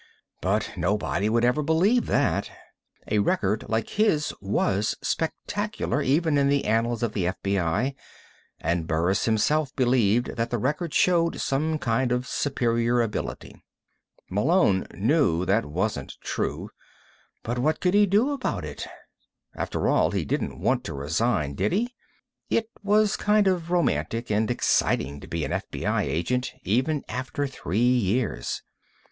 [0.41, 2.49] But nobody would ever believe that.
[3.11, 7.93] A record like his was spectacular, even in the annals of the FBI,
[8.59, 13.61] and Burris himself believed that the record showed some kind of superior ability.
[14.27, 16.71] Malone knew that wasn't true,
[17.43, 18.87] but what could he do about it?
[19.53, 21.93] After all, he didn't want to resign, did he?
[22.49, 27.77] It was kind of romantic and exciting to be an FBI agent, even after three
[27.77, 28.63] years.